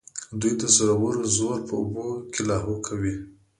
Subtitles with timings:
[0.39, 3.15] دوی د زورورو زور په اوبو کې لاهو کوي.